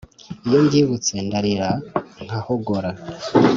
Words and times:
iyo 0.47 0.59
mbyibutse 0.65 1.13
ndarira 1.27 1.69
nkahogora 2.25 2.89